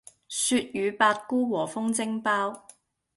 [0.29, 2.65] 鱈魚百菇和風蒸包